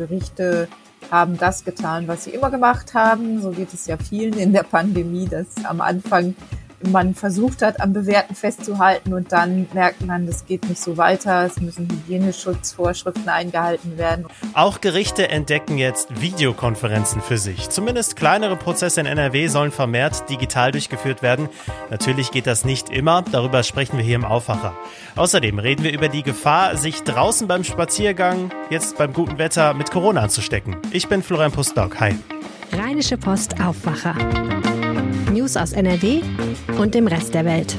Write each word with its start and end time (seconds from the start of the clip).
Gerichte 0.00 0.66
haben 1.10 1.36
das 1.36 1.64
getan, 1.64 2.08
was 2.08 2.24
sie 2.24 2.30
immer 2.30 2.50
gemacht 2.50 2.94
haben. 2.94 3.42
So 3.42 3.50
geht 3.50 3.74
es 3.74 3.86
ja 3.86 3.96
vielen 3.98 4.34
in 4.34 4.52
der 4.52 4.62
Pandemie, 4.62 5.28
dass 5.28 5.46
am 5.64 5.80
Anfang 5.80 6.34
man 6.82 7.14
versucht 7.14 7.62
hat, 7.62 7.80
am 7.80 7.92
Bewährten 7.92 8.34
festzuhalten 8.34 9.12
und 9.12 9.32
dann 9.32 9.68
merkt 9.72 10.04
man, 10.04 10.26
das 10.26 10.46
geht 10.46 10.68
nicht 10.68 10.82
so 10.82 10.96
weiter, 10.96 11.44
es 11.44 11.60
müssen 11.60 11.88
Hygieneschutzvorschriften 11.88 13.28
eingehalten 13.28 13.98
werden. 13.98 14.26
Auch 14.54 14.80
Gerichte 14.80 15.28
entdecken 15.28 15.78
jetzt 15.78 16.20
Videokonferenzen 16.20 17.20
für 17.20 17.38
sich. 17.38 17.68
Zumindest 17.70 18.16
kleinere 18.16 18.56
Prozesse 18.56 19.00
in 19.00 19.06
NRW 19.06 19.48
sollen 19.48 19.72
vermehrt 19.72 20.28
digital 20.30 20.72
durchgeführt 20.72 21.22
werden. 21.22 21.48
Natürlich 21.90 22.30
geht 22.30 22.46
das 22.46 22.64
nicht 22.64 22.90
immer, 22.90 23.22
darüber 23.30 23.62
sprechen 23.62 23.96
wir 23.96 24.04
hier 24.04 24.16
im 24.16 24.24
Aufwacher. 24.24 24.74
Außerdem 25.16 25.58
reden 25.58 25.84
wir 25.84 25.92
über 25.92 26.08
die 26.08 26.22
Gefahr, 26.22 26.76
sich 26.76 27.02
draußen 27.02 27.46
beim 27.46 27.64
Spaziergang, 27.64 28.50
jetzt 28.70 28.96
beim 28.98 29.12
guten 29.12 29.38
Wetter, 29.38 29.74
mit 29.74 29.90
Corona 29.90 30.22
anzustecken. 30.22 30.76
Ich 30.90 31.08
bin 31.08 31.22
Florian 31.22 31.52
Pustdock. 31.52 32.00
Hi. 32.00 32.14
Rheinische 32.72 33.16
Post 33.16 33.60
Aufwacher. 33.60 34.14
News 35.50 35.56
aus 35.56 35.72
NRW 35.72 36.22
und 36.78 36.94
dem 36.94 37.08
Rest 37.08 37.34
der 37.34 37.44
Welt. 37.44 37.76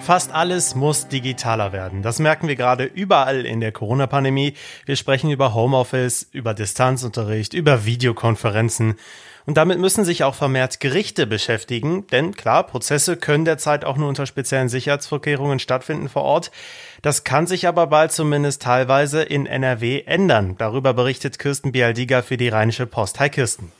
Fast 0.00 0.32
alles 0.32 0.74
muss 0.74 1.08
digitaler 1.08 1.72
werden. 1.72 2.02
Das 2.02 2.18
merken 2.18 2.46
wir 2.48 2.56
gerade 2.56 2.84
überall 2.84 3.46
in 3.46 3.60
der 3.60 3.72
Corona-Pandemie. 3.72 4.54
Wir 4.84 4.96
sprechen 4.96 5.30
über 5.30 5.54
Homeoffice, 5.54 6.28
über 6.30 6.52
Distanzunterricht, 6.52 7.54
über 7.54 7.86
Videokonferenzen. 7.86 8.96
Und 9.46 9.56
damit 9.56 9.78
müssen 9.78 10.04
sich 10.04 10.24
auch 10.24 10.34
vermehrt 10.34 10.80
Gerichte 10.80 11.26
beschäftigen, 11.26 12.06
denn 12.08 12.34
klar, 12.34 12.64
Prozesse 12.64 13.16
können 13.16 13.44
derzeit 13.44 13.84
auch 13.84 13.96
nur 13.96 14.08
unter 14.08 14.26
speziellen 14.26 14.68
Sicherheitsvorkehrungen 14.68 15.58
stattfinden 15.58 16.08
vor 16.08 16.22
Ort. 16.22 16.50
Das 17.00 17.24
kann 17.24 17.46
sich 17.46 17.66
aber 17.66 17.86
bald 17.86 18.12
zumindest 18.12 18.62
teilweise 18.62 19.22
in 19.22 19.46
NRW 19.46 20.02
ändern. 20.04 20.56
Darüber 20.58 20.92
berichtet 20.92 21.38
Kirsten 21.38 21.72
Bialdiga 21.72 22.22
für 22.22 22.36
die 22.36 22.48
Rheinische 22.50 22.86
Post. 22.86 23.20
Hi 23.20 23.30
Kirsten. 23.30 23.72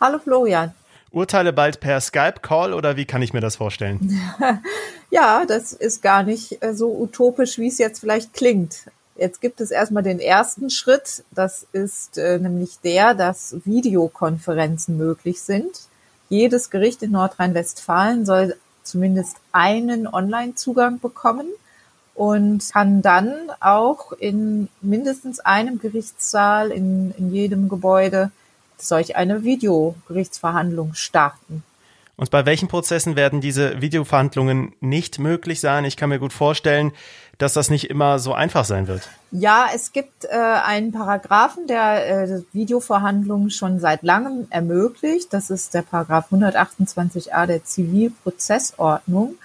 Hallo 0.00 0.18
Florian. 0.18 0.72
Urteile 1.12 1.52
bald 1.52 1.80
per 1.80 2.00
Skype-Call 2.00 2.72
oder 2.72 2.96
wie 2.96 3.04
kann 3.04 3.22
ich 3.22 3.32
mir 3.32 3.40
das 3.40 3.56
vorstellen? 3.56 4.18
ja, 5.10 5.44
das 5.46 5.72
ist 5.72 6.02
gar 6.02 6.22
nicht 6.22 6.62
äh, 6.62 6.74
so 6.74 6.90
utopisch, 6.98 7.58
wie 7.58 7.68
es 7.68 7.78
jetzt 7.78 8.00
vielleicht 8.00 8.32
klingt. 8.32 8.90
Jetzt 9.16 9.42
gibt 9.42 9.60
es 9.60 9.70
erstmal 9.70 10.02
den 10.02 10.20
ersten 10.20 10.70
Schritt. 10.70 11.22
Das 11.30 11.66
ist 11.72 12.16
äh, 12.16 12.38
nämlich 12.38 12.78
der, 12.82 13.14
dass 13.14 13.56
Videokonferenzen 13.64 14.96
möglich 14.96 15.42
sind. 15.42 15.82
Jedes 16.30 16.70
Gericht 16.70 17.02
in 17.02 17.10
Nordrhein-Westfalen 17.10 18.24
soll 18.24 18.56
zumindest 18.82 19.36
einen 19.52 20.06
Online-Zugang 20.06 20.98
bekommen 20.98 21.46
und 22.14 22.70
kann 22.72 23.02
dann 23.02 23.34
auch 23.60 24.12
in 24.12 24.68
mindestens 24.80 25.40
einem 25.40 25.78
Gerichtssaal 25.78 26.70
in, 26.70 27.12
in 27.18 27.32
jedem 27.32 27.68
Gebäude 27.68 28.30
solch 28.88 29.16
eine 29.16 29.44
Videogerichtsverhandlung 29.44 30.94
starten. 30.94 31.62
Und 32.16 32.30
bei 32.30 32.44
welchen 32.46 32.68
Prozessen 32.68 33.16
werden 33.16 33.40
diese 33.40 33.80
Videoverhandlungen 33.80 34.74
nicht 34.80 35.18
möglich 35.18 35.60
sein? 35.60 35.84
Ich 35.84 35.96
kann 35.96 36.10
mir 36.10 36.18
gut 36.18 36.32
vorstellen, 36.32 36.92
dass 37.38 37.54
das 37.54 37.70
nicht 37.70 37.90
immer 37.90 38.18
so 38.18 38.34
einfach 38.34 38.64
sein 38.64 38.86
wird. 38.86 39.08
Ja, 39.30 39.66
es 39.74 39.92
gibt 39.92 40.26
äh, 40.26 40.28
einen 40.28 40.92
Paragraphen, 40.92 41.66
der 41.66 42.22
äh, 42.28 42.42
Videoverhandlungen 42.52 43.50
schon 43.50 43.80
seit 43.80 44.02
langem 44.02 44.46
ermöglicht. 44.50 45.32
Das 45.32 45.50
ist 45.50 45.74
der 45.74 45.82
Paragraph 45.82 46.30
128a 46.30 47.46
der 47.46 47.64
Zivilprozessordnung. 47.64 49.36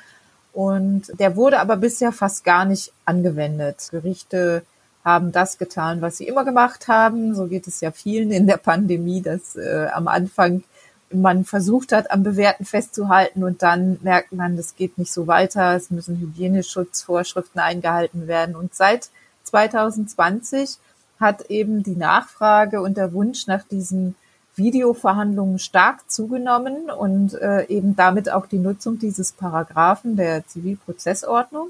Und 0.54 1.12
der 1.20 1.36
wurde 1.36 1.60
aber 1.60 1.78
bisher 1.78 2.12
fast 2.12 2.44
gar 2.44 2.66
nicht 2.66 2.92
angewendet. 3.06 3.88
Gerichte 3.92 4.64
haben 5.08 5.32
das 5.32 5.58
getan, 5.58 6.02
was 6.02 6.18
sie 6.18 6.28
immer 6.28 6.44
gemacht 6.44 6.90
haben. 6.90 7.34
So 7.34 7.48
geht 7.48 7.66
es 7.66 7.80
ja 7.80 7.92
vielen 7.92 8.30
in 8.30 8.46
der 8.46 8.58
Pandemie, 8.58 9.22
dass 9.22 9.56
äh, 9.56 9.88
am 9.94 10.10
Anfang 10.10 10.64
man 11.10 11.46
versucht 11.46 11.94
hat, 11.94 12.12
am 12.12 12.24
Bewährten 12.24 12.66
festzuhalten 12.66 13.46
und 13.46 13.64
dann 13.64 13.98
merkt 14.02 14.34
man, 14.34 14.58
das 14.58 14.76
geht 14.76 14.98
nicht 14.98 15.14
so 15.14 15.26
weiter. 15.26 15.78
Es 15.78 15.90
müssen 15.92 16.18
Hygieneschutzvorschriften 16.20 17.62
eingehalten 17.62 18.28
werden. 18.28 18.58
Und 18.58 18.76
seit 18.76 19.10
2020 19.44 20.78
hat 21.22 21.50
eben 21.50 21.84
die 21.84 21.96
Nachfrage 21.96 22.82
und 22.82 22.98
der 22.98 23.14
Wunsch 23.14 23.48
nach 23.48 23.64
diesen 23.64 24.16
Videoverhandlungen 24.58 25.60
stark 25.60 26.12
zugenommen 26.12 26.90
und 26.90 27.34
äh, 27.36 27.66
eben 27.68 27.96
damit 27.96 28.30
auch 28.30 28.46
die 28.46 28.60
Nutzung 28.60 29.00
dieses 29.00 29.32
Paragraphen 29.32 30.18
der 30.18 30.46
Zivilprozessordnung. 30.46 31.70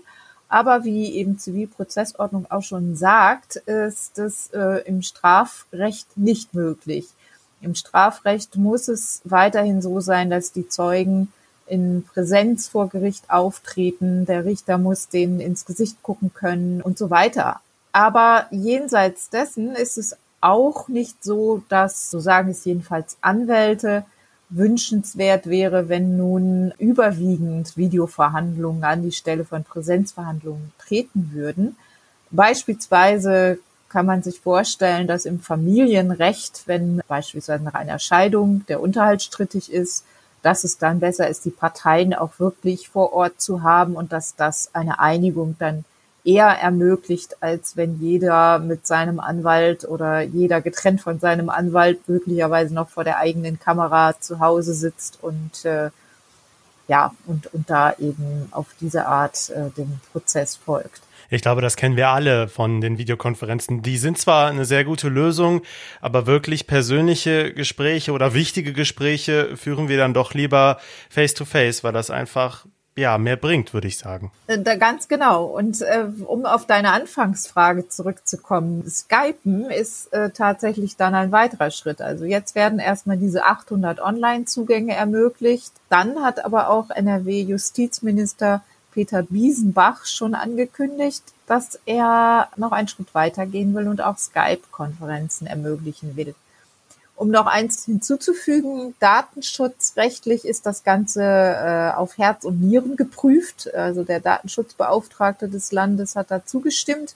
Aber 0.50 0.86
wie 0.86 1.14
eben 1.14 1.40
Zivilprozessordnung 1.40 2.50
auch 2.50 2.64
schon 2.64 2.96
sagt, 2.96 3.58
ist 3.58 4.18
es 4.18 4.50
äh, 4.54 4.82
im 4.86 5.02
Strafrecht 5.02 6.18
nicht 6.18 6.54
möglich. 6.54 7.08
Im 7.62 7.76
Strafrecht 7.76 8.56
muss 8.56 8.88
es 8.88 9.22
weiterhin 9.24 9.82
so 9.82 10.00
sein, 10.00 10.30
dass 10.30 10.52
die 10.52 10.70
Zeugen 10.70 11.34
in 11.66 12.04
Präsenz 12.04 12.68
vor 12.68 12.88
Gericht 12.88 13.30
auftreten, 13.30 14.26
der 14.26 14.46
Richter 14.46 14.78
muss 14.78 15.10
denen 15.10 15.42
ins 15.42 15.66
Gesicht 15.66 16.02
gucken 16.02 16.34
können 16.34 16.82
und 16.82 16.98
so 16.98 17.10
weiter. 17.10 17.60
Aber 17.92 18.48
jenseits 18.52 19.30
dessen 19.30 19.76
ist 19.76 19.98
es 19.98 20.16
auch 20.40 20.88
nicht 20.88 21.24
so, 21.24 21.64
dass, 21.68 22.10
so 22.10 22.20
sagen 22.20 22.52
es 22.52 22.64
jedenfalls 22.64 23.18
Anwälte, 23.22 24.06
wünschenswert 24.50 25.48
wäre, 25.48 25.90
wenn 25.90 26.18
nun 26.18 26.74
überwiegend 26.78 27.76
Videoverhandlungen 27.76 28.84
an 28.84 29.04
die 29.04 29.12
Stelle 29.12 29.46
von 29.46 29.64
Präsenzverhandlungen 29.64 30.72
treten 30.80 31.32
würden. 31.34 31.76
Beispielsweise 32.32 33.60
kann 33.90 34.06
man 34.06 34.24
sich 34.24 34.40
vorstellen, 34.40 35.08
dass 35.08 35.26
im 35.26 35.40
Familienrecht, 35.40 36.64
wenn 36.66 37.02
beispielsweise 37.08 37.64
nach 37.64 37.74
einer 37.74 38.00
Scheidung 38.00 38.66
der 38.68 38.82
Unterhalt 38.82 39.22
strittig 39.22 39.72
ist, 39.72 40.06
dass 40.42 40.64
es 40.64 40.78
dann 40.78 41.00
besser 41.00 41.28
ist, 41.28 41.46
die 41.46 41.52
Parteien 41.52 42.14
auch 42.14 42.40
wirklich 42.40 42.90
vor 42.90 43.14
Ort 43.14 43.42
zu 43.42 43.64
haben 43.64 43.96
und 43.96 44.12
dass 44.14 44.36
das 44.36 44.74
eine 44.74 45.00
Einigung 45.00 45.56
dann 45.60 45.84
eher 46.28 46.48
ermöglicht, 46.48 47.42
als 47.42 47.78
wenn 47.78 48.02
jeder 48.02 48.60
mit 48.60 48.86
seinem 48.86 49.22
Anwalt 49.22 49.86
oder 49.86 50.22
jeder 50.22 50.60
getrennt 50.62 51.00
von 51.00 51.20
seinem 51.20 51.50
Anwalt 51.50 52.10
möglicherweise 52.10 52.74
noch 52.74 52.90
vor 52.90 53.06
der 53.06 53.18
eigenen 53.18 53.60
Kamera 53.60 54.20
zu 54.20 54.42
Hause 54.42 54.74
sitzt 54.74 55.20
und 55.22 55.64
äh, 55.64 55.90
ja 56.90 57.14
und 57.26 57.54
und 57.54 57.70
da 57.70 57.94
eben 57.98 58.50
auf 58.52 58.68
diese 58.82 59.08
Art 59.08 59.50
äh, 59.52 59.70
dem 59.78 60.00
Prozess 60.12 60.58
folgt. 60.58 61.02
Ich 61.30 61.42
glaube, 61.42 61.62
das 61.62 61.76
kennen 61.76 61.98
wir 61.98 62.10
alle 62.10 62.48
von 62.48 62.80
den 62.80 62.98
Videokonferenzen. 62.98 63.82
Die 63.82 63.98
sind 63.98 64.18
zwar 64.18 64.50
eine 64.50 64.64
sehr 64.66 64.86
gute 64.86 65.10
Lösung, 65.10 65.62
aber 66.00 66.26
wirklich 66.26 66.68
persönliche 66.68 67.54
Gespräche 67.54 68.12
oder 68.12 68.34
wichtige 68.34 68.72
Gespräche 68.74 69.58
führen 69.58 69.90
wir 69.90 69.98
dann 69.98 70.14
doch 70.14 70.34
lieber 70.34 70.78
face 71.10 71.34
to 71.34 71.44
face, 71.44 71.84
weil 71.84 71.94
das 71.94 72.10
einfach 72.10 72.66
ja, 72.98 73.18
mehr 73.20 73.36
bringt, 73.36 73.74
würde 73.74 73.88
ich 73.88 73.98
sagen. 73.98 74.32
Äh, 74.48 74.60
da, 74.60 74.76
ganz 74.76 75.08
genau. 75.08 75.46
Und 75.46 75.82
äh, 75.82 76.06
um 76.26 76.46
auf 76.46 76.66
deine 76.66 76.92
Anfangsfrage 76.92 77.88
zurückzukommen, 77.88 78.90
Skypen 78.90 79.70
ist 79.70 80.12
äh, 80.14 80.32
tatsächlich 80.32 80.98
dann 80.98 81.14
ein 81.14 81.32
weiterer 81.32 81.70
Schritt. 81.70 82.02
Also 82.02 82.26
jetzt 82.26 82.56
werden 82.56 82.80
erstmal 82.80 83.18
diese 83.18 83.46
800 83.46 84.02
Online-Zugänge 84.02 84.96
ermöglicht. 84.96 85.72
Dann 85.90 86.24
hat 86.24 86.44
aber 86.44 86.70
auch 86.70 86.90
NRW-Justizminister 86.90 88.64
Peter 88.92 89.22
Biesenbach 89.22 90.08
schon 90.08 90.34
angekündigt, 90.34 91.22
dass 91.46 91.80
er 91.86 92.48
noch 92.58 92.72
einen 92.72 92.88
Schritt 92.88 93.14
weitergehen 93.14 93.76
will 93.76 93.88
und 93.88 94.02
auch 94.02 94.18
Skype-Konferenzen 94.18 95.46
ermöglichen 95.46 96.16
will. 96.16 96.34
Um 97.18 97.32
noch 97.32 97.48
eins 97.48 97.86
hinzuzufügen, 97.86 98.94
datenschutzrechtlich 99.00 100.46
ist 100.46 100.68
das 100.68 100.84
Ganze 100.84 101.24
äh, 101.24 101.92
auf 101.96 102.20
Herz 102.20 102.44
und 102.44 102.62
Nieren 102.62 102.96
geprüft. 102.96 103.74
Also 103.74 104.04
der 104.04 104.20
Datenschutzbeauftragte 104.20 105.50
des 105.50 105.72
Landes 105.72 106.16
hat 106.16 106.30
da 106.30 106.46
zugestimmt. 106.46 107.16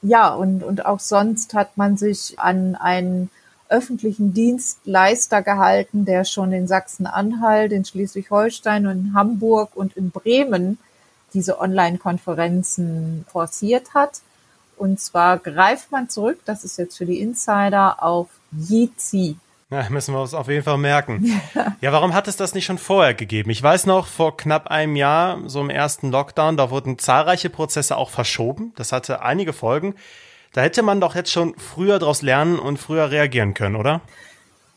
Ja, 0.00 0.34
und, 0.34 0.62
und 0.62 0.86
auch 0.86 1.00
sonst 1.00 1.52
hat 1.52 1.76
man 1.76 1.98
sich 1.98 2.40
an 2.40 2.76
einen 2.76 3.30
öffentlichen 3.68 4.32
Dienstleister 4.32 5.42
gehalten, 5.42 6.06
der 6.06 6.24
schon 6.24 6.52
in 6.52 6.66
Sachsen-Anhalt, 6.66 7.72
in 7.72 7.84
Schleswig-Holstein 7.84 8.86
und 8.86 9.08
in 9.08 9.14
Hamburg 9.14 9.70
und 9.74 9.98
in 9.98 10.12
Bremen 10.12 10.78
diese 11.34 11.60
Online-Konferenzen 11.60 13.26
forciert 13.30 13.92
hat. 13.92 14.22
Und 14.76 15.00
zwar 15.00 15.38
greift 15.38 15.90
man 15.90 16.08
zurück, 16.08 16.38
das 16.44 16.64
ist 16.64 16.78
jetzt 16.78 16.98
für 16.98 17.06
die 17.06 17.20
Insider, 17.20 18.02
auf 18.02 18.28
Jitsi. 18.52 19.36
Ja, 19.70 19.84
müssen 19.90 20.14
wir 20.14 20.20
uns 20.20 20.32
auf 20.32 20.48
jeden 20.48 20.62
Fall 20.62 20.78
merken. 20.78 21.40
Ja. 21.54 21.76
ja, 21.80 21.92
warum 21.92 22.14
hat 22.14 22.28
es 22.28 22.36
das 22.36 22.54
nicht 22.54 22.66
schon 22.66 22.78
vorher 22.78 23.14
gegeben? 23.14 23.50
Ich 23.50 23.62
weiß 23.62 23.86
noch, 23.86 24.06
vor 24.06 24.36
knapp 24.36 24.68
einem 24.68 24.94
Jahr, 24.94 25.40
so 25.46 25.60
im 25.60 25.70
ersten 25.70 26.12
Lockdown, 26.12 26.56
da 26.56 26.70
wurden 26.70 26.98
zahlreiche 26.98 27.50
Prozesse 27.50 27.96
auch 27.96 28.10
verschoben. 28.10 28.72
Das 28.76 28.92
hatte 28.92 29.22
einige 29.22 29.52
Folgen. 29.52 29.96
Da 30.52 30.60
hätte 30.60 30.82
man 30.82 31.00
doch 31.00 31.16
jetzt 31.16 31.32
schon 31.32 31.54
früher 31.58 31.98
daraus 31.98 32.22
lernen 32.22 32.58
und 32.58 32.78
früher 32.78 33.10
reagieren 33.10 33.54
können, 33.54 33.76
oder? 33.76 34.02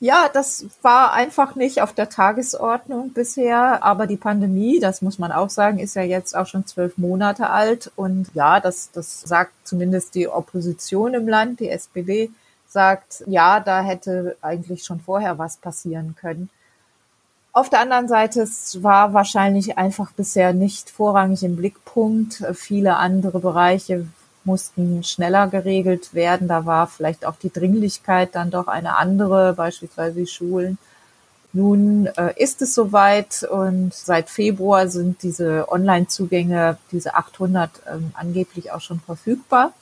Ja, 0.01 0.29
das 0.31 0.65
war 0.81 1.11
einfach 1.11 1.55
nicht 1.55 1.81
auf 1.81 1.91
der 1.93 2.09
Tagesordnung 2.09 3.11
bisher. 3.11 3.83
Aber 3.83 4.07
die 4.07 4.17
Pandemie, 4.17 4.79
das 4.79 5.01
muss 5.01 5.19
man 5.19 5.31
auch 5.31 5.49
sagen, 5.49 5.79
ist 5.79 5.95
ja 5.95 6.03
jetzt 6.03 6.35
auch 6.35 6.47
schon 6.47 6.65
zwölf 6.65 6.97
Monate 6.97 7.49
alt. 7.49 7.91
Und 7.95 8.27
ja, 8.33 8.61
das, 8.61 8.91
das 8.91 9.21
sagt 9.21 9.51
zumindest 9.65 10.15
die 10.15 10.29
Opposition 10.29 11.13
im 11.13 11.27
Land, 11.27 11.59
die 11.59 11.69
SPD, 11.69 12.31
sagt, 12.67 13.23
ja, 13.25 13.59
da 13.59 13.81
hätte 13.81 14.37
eigentlich 14.41 14.83
schon 14.83 14.99
vorher 14.99 15.37
was 15.37 15.57
passieren 15.57 16.15
können. 16.19 16.49
Auf 17.51 17.69
der 17.69 17.79
anderen 17.79 18.07
Seite, 18.07 18.43
es 18.43 18.83
war 18.83 19.13
wahrscheinlich 19.13 19.77
einfach 19.77 20.11
bisher 20.11 20.53
nicht 20.53 20.91
vorrangig 20.91 21.43
im 21.43 21.55
Blickpunkt. 21.55 22.45
Viele 22.53 22.97
andere 22.97 23.39
Bereiche 23.39 24.07
mussten 24.43 25.03
schneller 25.03 25.47
geregelt 25.47 26.13
werden. 26.13 26.47
Da 26.47 26.65
war 26.65 26.87
vielleicht 26.87 27.25
auch 27.25 27.35
die 27.35 27.51
Dringlichkeit 27.51 28.35
dann 28.35 28.51
doch 28.51 28.67
eine 28.67 28.97
andere, 28.97 29.53
beispielsweise 29.53 30.19
die 30.19 30.27
Schulen. 30.27 30.77
Nun 31.51 32.05
äh, 32.05 32.33
ist 32.35 32.61
es 32.61 32.75
soweit 32.75 33.43
und 33.43 33.93
seit 33.93 34.29
Februar 34.29 34.87
sind 34.87 35.23
diese 35.23 35.71
Online-Zugänge, 35.71 36.77
diese 36.91 37.15
800 37.15 37.71
ähm, 37.91 38.11
angeblich 38.13 38.71
auch 38.71 38.81
schon 38.81 38.99
verfügbar. 38.99 39.73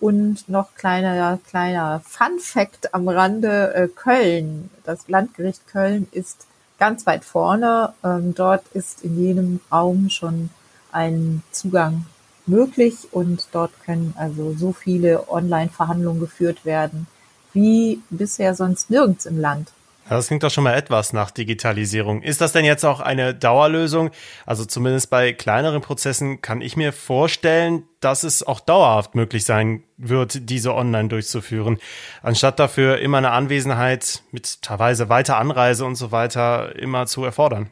Und 0.00 0.48
noch 0.48 0.74
kleiner, 0.74 1.38
kleiner 1.48 2.00
Fun 2.04 2.38
Fact 2.38 2.94
am 2.94 3.08
Rande, 3.08 3.74
äh, 3.74 3.88
Köln, 3.88 4.70
das 4.84 5.08
Landgericht 5.08 5.66
Köln 5.66 6.08
ist 6.12 6.46
ganz 6.78 7.06
weit 7.06 7.24
vorne. 7.24 7.92
Ähm, 8.02 8.34
dort 8.34 8.64
ist 8.72 9.02
in 9.04 9.18
jedem 9.18 9.60
Raum 9.70 10.08
schon 10.08 10.50
ein 10.92 11.42
Zugang 11.52 12.06
möglich 12.46 13.08
und 13.12 13.48
dort 13.52 13.72
können 13.84 14.14
also 14.16 14.54
so 14.54 14.72
viele 14.72 15.28
Online-Verhandlungen 15.28 16.20
geführt 16.20 16.64
werden 16.64 17.06
wie 17.52 18.00
bisher 18.10 18.54
sonst 18.54 18.90
nirgends 18.90 19.24
im 19.24 19.40
Land. 19.40 19.72
Das 20.08 20.28
klingt 20.28 20.44
doch 20.44 20.50
schon 20.50 20.62
mal 20.62 20.74
etwas 20.74 21.12
nach 21.12 21.32
Digitalisierung. 21.32 22.22
Ist 22.22 22.40
das 22.40 22.52
denn 22.52 22.64
jetzt 22.64 22.84
auch 22.84 23.00
eine 23.00 23.34
Dauerlösung? 23.34 24.10
Also 24.44 24.64
zumindest 24.64 25.10
bei 25.10 25.32
kleineren 25.32 25.80
Prozessen 25.80 26.40
kann 26.40 26.60
ich 26.60 26.76
mir 26.76 26.92
vorstellen, 26.92 27.82
dass 27.98 28.22
es 28.22 28.44
auch 28.44 28.60
dauerhaft 28.60 29.16
möglich 29.16 29.44
sein 29.44 29.82
wird, 29.96 30.48
diese 30.48 30.74
online 30.74 31.08
durchzuführen, 31.08 31.78
anstatt 32.22 32.60
dafür 32.60 32.98
immer 32.98 33.18
eine 33.18 33.32
Anwesenheit 33.32 34.22
mit 34.30 34.62
teilweise 34.62 35.08
weiter 35.08 35.38
Anreise 35.38 35.84
und 35.84 35.96
so 35.96 36.12
weiter 36.12 36.76
immer 36.76 37.06
zu 37.06 37.24
erfordern. 37.24 37.68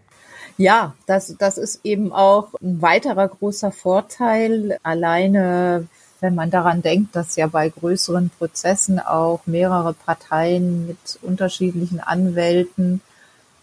Ja, 0.56 0.94
das, 1.06 1.34
das 1.38 1.58
ist 1.58 1.80
eben 1.84 2.12
auch 2.12 2.48
ein 2.62 2.80
weiterer 2.80 3.28
großer 3.28 3.72
Vorteil. 3.72 4.78
Alleine 4.82 5.88
wenn 6.24 6.34
man 6.34 6.50
daran 6.50 6.80
denkt, 6.80 7.14
dass 7.14 7.36
ja 7.36 7.48
bei 7.48 7.68
größeren 7.68 8.30
Prozessen 8.30 8.98
auch 8.98 9.40
mehrere 9.44 9.92
Parteien 9.92 10.86
mit 10.86 11.18
unterschiedlichen 11.20 12.00
Anwälten 12.00 13.02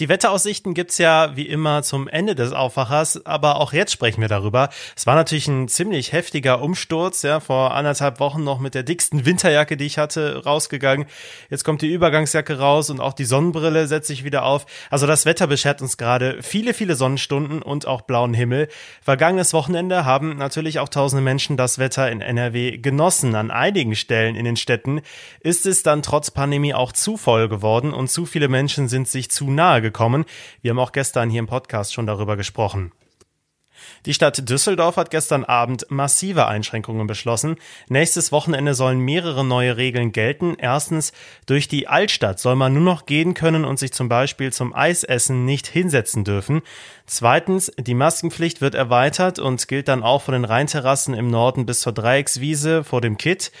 Die 0.00 0.08
Wetteraussichten 0.08 0.74
gibt's 0.74 0.98
ja 0.98 1.36
wie 1.36 1.46
immer 1.46 1.84
zum 1.84 2.08
Ende 2.08 2.34
des 2.34 2.52
Aufwachers, 2.52 3.24
aber 3.26 3.60
auch 3.60 3.72
jetzt 3.72 3.92
sprechen 3.92 4.20
wir 4.20 4.26
darüber. 4.26 4.70
Es 4.96 5.06
war 5.06 5.14
natürlich 5.14 5.46
ein 5.46 5.68
ziemlich 5.68 6.10
heftiger 6.10 6.60
Umsturz, 6.60 7.22
ja, 7.22 7.38
vor 7.38 7.74
anderthalb 7.74 8.18
Wochen 8.18 8.42
noch 8.42 8.58
mit 8.58 8.74
der 8.74 8.82
dicksten 8.82 9.24
Winterjacke, 9.24 9.76
die 9.76 9.86
ich 9.86 9.96
hatte, 9.96 10.42
rausgegangen. 10.44 11.06
Jetzt 11.48 11.62
kommt 11.62 11.80
die 11.80 11.92
Übergangsjacke 11.92 12.58
raus 12.58 12.90
und 12.90 12.98
auch 12.98 13.12
die 13.12 13.24
Sonnenbrille 13.24 13.86
setzt 13.86 14.08
sich 14.08 14.24
wieder 14.24 14.44
auf. 14.44 14.66
Also 14.90 15.06
das 15.06 15.26
Wetter 15.26 15.46
beschert 15.46 15.80
uns 15.80 15.96
gerade 15.96 16.42
viele, 16.42 16.74
viele 16.74 16.96
Sonnenstunden 16.96 17.62
und 17.62 17.86
auch 17.86 18.00
blauen 18.00 18.34
Himmel. 18.34 18.66
Vergangenes 19.00 19.52
Wochenende 19.52 20.04
haben 20.04 20.36
natürlich 20.36 20.80
auch 20.80 20.88
tausende 20.88 21.22
Menschen 21.22 21.56
das 21.56 21.78
Wetter 21.78 22.10
in 22.10 22.20
NRW 22.20 22.78
genossen. 22.78 23.36
An 23.36 23.52
einigen 23.52 23.94
Stellen 23.94 24.34
in 24.34 24.44
den 24.44 24.56
Städten 24.56 25.02
ist 25.38 25.66
es 25.66 25.84
dann 25.84 26.02
trotz 26.02 26.32
Pandemie 26.32 26.74
auch 26.74 26.90
zu 26.90 27.16
voll 27.16 27.48
geworden 27.48 27.92
und 27.94 28.10
zu 28.10 28.26
viele 28.26 28.48
Menschen 28.48 28.88
sind 28.88 29.06
sich 29.06 29.30
zu 29.30 29.48
nahe 29.52 29.83
gekommen. 29.84 30.24
Wir 30.62 30.72
haben 30.72 30.80
auch 30.80 30.90
gestern 30.90 31.30
hier 31.30 31.38
im 31.38 31.46
Podcast 31.46 31.94
schon 31.94 32.08
darüber 32.08 32.36
gesprochen. 32.36 32.90
Die 34.06 34.14
Stadt 34.14 34.48
Düsseldorf 34.48 34.96
hat 34.96 35.10
gestern 35.10 35.44
Abend 35.44 35.86
massive 35.90 36.46
Einschränkungen 36.46 37.06
beschlossen. 37.06 37.56
Nächstes 37.88 38.32
Wochenende 38.32 38.74
sollen 38.74 38.98
mehrere 38.98 39.44
neue 39.44 39.76
Regeln 39.76 40.12
gelten. 40.12 40.56
Erstens, 40.58 41.12
durch 41.46 41.68
die 41.68 41.88
Altstadt 41.88 42.38
soll 42.38 42.56
man 42.56 42.74
nur 42.74 42.82
noch 42.82 43.06
gehen 43.06 43.34
können 43.34 43.64
und 43.64 43.78
sich 43.78 43.92
zum 43.92 44.08
Beispiel 44.08 44.52
zum 44.52 44.74
Eisessen 44.74 45.44
nicht 45.44 45.66
hinsetzen 45.66 46.24
dürfen. 46.24 46.62
Zweitens, 47.06 47.72
die 47.78 47.94
Maskenpflicht 47.94 48.60
wird 48.60 48.74
erweitert 48.74 49.38
und 49.38 49.66
gilt 49.68 49.88
dann 49.88 50.02
auch 50.02 50.22
von 50.22 50.32
den 50.32 50.44
Rheinterrassen 50.44 51.14
im 51.14 51.28
Norden 51.28 51.66
bis 51.66 51.80
zur 51.80 51.92
Dreieckswiese 51.92 52.84
vor 52.84 53.00
dem 53.00 53.16
Kitt. 53.16 53.52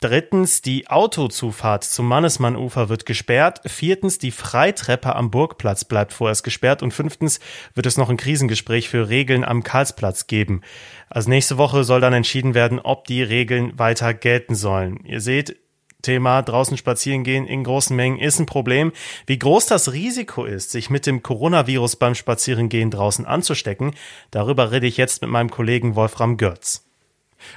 Drittens, 0.00 0.60
die 0.60 0.88
Autozufahrt 0.88 1.82
zum 1.82 2.06
Mannesmannufer 2.06 2.90
wird 2.90 3.06
gesperrt. 3.06 3.62
Viertens, 3.64 4.18
die 4.18 4.30
Freitreppe 4.30 5.16
am 5.16 5.30
Burgplatz 5.30 5.84
bleibt 5.84 6.12
vorerst 6.12 6.44
gesperrt. 6.44 6.82
Und 6.82 6.92
fünftens 6.92 7.40
wird 7.74 7.86
es 7.86 7.96
noch 7.96 8.10
ein 8.10 8.18
Krisengespräch 8.18 8.90
für 8.90 9.08
Regeln 9.08 9.42
am 9.42 9.62
Karlsplatz 9.62 10.26
geben. 10.26 10.60
Also 11.08 11.30
nächste 11.30 11.56
Woche 11.56 11.82
soll 11.82 12.02
dann 12.02 12.12
entschieden 12.12 12.52
werden, 12.52 12.78
ob 12.78 13.06
die 13.06 13.22
Regeln 13.22 13.78
weiter 13.78 14.12
gelten 14.12 14.54
sollen. 14.54 15.00
Ihr 15.04 15.22
seht, 15.22 15.56
Thema 16.02 16.42
draußen 16.42 16.76
spazieren 16.76 17.24
gehen 17.24 17.46
in 17.46 17.64
großen 17.64 17.96
Mengen 17.96 18.18
ist 18.18 18.38
ein 18.38 18.46
Problem. 18.46 18.92
Wie 19.26 19.38
groß 19.38 19.66
das 19.66 19.92
Risiko 19.92 20.44
ist, 20.44 20.70
sich 20.70 20.90
mit 20.90 21.06
dem 21.06 21.22
Coronavirus 21.22 21.96
beim 21.96 22.14
Spazierengehen 22.14 22.90
draußen 22.90 23.26
anzustecken, 23.26 23.92
darüber 24.30 24.70
rede 24.70 24.86
ich 24.86 24.98
jetzt 24.98 25.22
mit 25.22 25.30
meinem 25.30 25.50
Kollegen 25.50 25.96
Wolfram 25.96 26.36
Görz. 26.36 26.85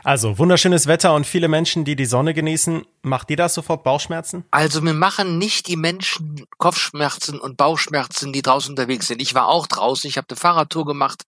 Also 0.03 0.37
wunderschönes 0.37 0.87
Wetter 0.87 1.13
und 1.13 1.25
viele 1.25 1.47
Menschen, 1.47 1.85
die 1.85 1.95
die 1.95 2.05
Sonne 2.05 2.33
genießen. 2.33 2.83
Macht 3.01 3.29
dir 3.29 3.37
das 3.37 3.53
sofort 3.53 3.83
Bauchschmerzen? 3.83 4.43
Also 4.51 4.81
mir 4.81 4.93
machen 4.93 5.37
nicht 5.37 5.67
die 5.67 5.77
Menschen 5.77 6.45
Kopfschmerzen 6.57 7.39
und 7.39 7.55
Bauchschmerzen, 7.55 8.33
die 8.33 8.41
draußen 8.41 8.71
unterwegs 8.71 9.07
sind. 9.07 9.21
Ich 9.21 9.33
war 9.33 9.47
auch 9.47 9.67
draußen, 9.67 10.09
ich 10.09 10.17
habe 10.17 10.27
eine 10.29 10.37
Fahrradtour 10.37 10.85
gemacht. 10.85 11.23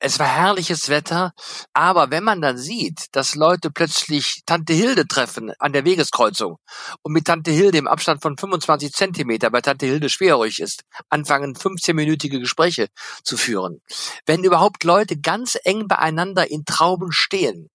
Es 0.00 0.18
war 0.18 0.26
herrliches 0.26 0.90
Wetter, 0.90 1.32
aber 1.72 2.10
wenn 2.10 2.24
man 2.24 2.42
dann 2.42 2.58
sieht, 2.58 3.06
dass 3.12 3.34
Leute 3.34 3.70
plötzlich 3.70 4.42
Tante 4.44 4.74
Hilde 4.74 5.06
treffen 5.06 5.52
an 5.58 5.72
der 5.72 5.86
Wegeskreuzung 5.86 6.58
und 7.02 7.12
mit 7.12 7.24
Tante 7.26 7.50
Hilde 7.50 7.78
im 7.78 7.88
Abstand 7.88 8.20
von 8.20 8.36
25 8.36 8.92
Zentimeter, 8.92 9.52
weil 9.52 9.62
Tante 9.62 9.86
Hilde 9.86 10.10
schwerhörig 10.10 10.60
ist, 10.60 10.82
anfangen 11.08 11.54
15-minütige 11.54 12.38
Gespräche 12.38 12.88
zu 13.22 13.38
führen. 13.38 13.80
Wenn 14.26 14.44
überhaupt 14.44 14.84
Leute 14.84 15.18
ganz 15.18 15.56
eng 15.64 15.88
beieinander 15.88 16.50
in 16.50 16.64
Trauben 16.64 17.12
stehen, 17.12 17.70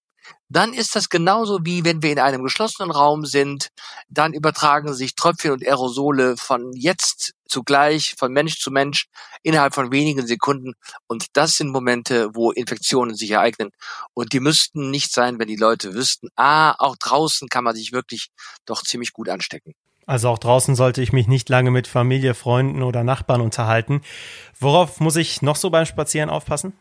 dann 0.50 0.74
ist 0.74 0.96
das 0.96 1.08
genauso 1.08 1.60
wie 1.62 1.84
wenn 1.84 2.02
wir 2.02 2.10
in 2.10 2.18
einem 2.18 2.42
geschlossenen 2.42 2.90
Raum 2.90 3.24
sind, 3.24 3.68
dann 4.08 4.34
übertragen 4.34 4.92
sich 4.92 5.14
Tröpfchen 5.14 5.52
und 5.52 5.64
Aerosole 5.64 6.36
von 6.36 6.72
jetzt 6.74 7.34
zugleich, 7.48 8.16
von 8.18 8.32
Mensch 8.32 8.58
zu 8.58 8.70
Mensch 8.70 9.06
innerhalb 9.42 9.74
von 9.74 9.92
wenigen 9.92 10.26
Sekunden. 10.26 10.74
Und 11.06 11.26
das 11.34 11.54
sind 11.54 11.70
Momente, 11.70 12.30
wo 12.34 12.50
Infektionen 12.50 13.14
sich 13.14 13.30
ereignen. 13.30 13.70
Und 14.12 14.32
die 14.32 14.40
müssten 14.40 14.90
nicht 14.90 15.12
sein, 15.12 15.38
wenn 15.38 15.48
die 15.48 15.56
Leute 15.56 15.94
wüssten, 15.94 16.28
ah, 16.36 16.72
auch 16.78 16.96
draußen 16.96 17.48
kann 17.48 17.64
man 17.64 17.76
sich 17.76 17.92
wirklich 17.92 18.30
doch 18.66 18.82
ziemlich 18.82 19.12
gut 19.12 19.28
anstecken. 19.28 19.74
Also 20.06 20.28
auch 20.28 20.38
draußen 20.38 20.74
sollte 20.74 21.02
ich 21.02 21.12
mich 21.12 21.28
nicht 21.28 21.48
lange 21.48 21.70
mit 21.70 21.86
Familie, 21.86 22.34
Freunden 22.34 22.82
oder 22.82 23.04
Nachbarn 23.04 23.40
unterhalten. 23.40 24.02
Worauf 24.58 24.98
muss 24.98 25.14
ich 25.14 25.42
noch 25.42 25.54
so 25.54 25.70
beim 25.70 25.86
Spazieren 25.86 26.30
aufpassen? 26.30 26.72